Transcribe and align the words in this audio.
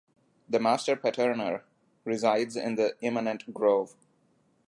The 0.49 0.59
Master 0.59 0.95
Patterner 0.95 1.61
resides 2.05 2.55
in 2.55 2.73
the 2.73 2.95
Immanent 3.01 3.53
Grove. 3.53 3.93